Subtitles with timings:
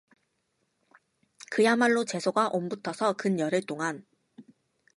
[1.51, 4.03] 그야말로 재수가 옴붙어서 근 열흘 동안